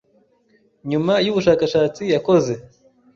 [0.89, 2.53] nyuma y’ubushakashatsi yakoze